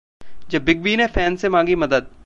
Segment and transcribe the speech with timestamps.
[0.49, 2.07] जब big B ने fans से मांगी मदद